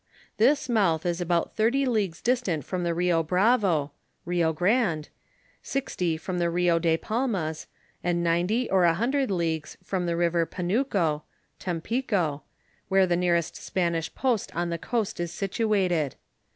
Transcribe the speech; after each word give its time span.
This 0.37 0.67
mouth 0.67 1.05
is 1.05 1.21
about 1.21 1.55
thirty 1.55 1.85
leagues 1.85 2.23
distant 2.23 2.65
from 2.65 2.81
the 2.83 2.91
Rio 2.95 3.21
Bravo, 3.21 3.91
(Rio 4.25 4.51
Grande), 4.51 5.09
sixty 5.61 6.17
from 6.17 6.39
the 6.39 6.49
Rio 6.49 6.79
de 6.79 6.97
Palmas, 6.97 7.67
and 8.03 8.23
ninety 8.23 8.67
or 8.71 8.83
a 8.83 8.95
hundred 8.95 9.29
leagues 9.29 9.77
from 9.83 10.07
the 10.07 10.15
river 10.17 10.47
Panuco 10.47 11.21
(Tampico), 11.59 12.41
where 12.89 13.05
the 13.05 13.15
nearest 13.15 13.55
Spanish 13.57 14.11
post 14.15 14.51
on 14.55 14.71
the 14.71 14.79
coast 14.79 15.19
is 15.19 15.31
situated. 15.31 16.15